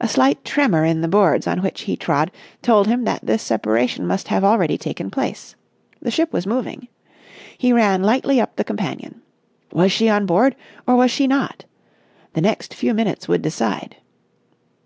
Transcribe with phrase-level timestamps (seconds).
[0.00, 2.30] A slight tremor in the boards on which he trod
[2.62, 5.54] told him that this separation must have already taken place.
[6.00, 6.88] The ship was moving.
[7.58, 9.20] He ran lightly up the companion.
[9.70, 11.66] Was she on board or was she not?
[12.32, 13.96] The next few minutes would decide.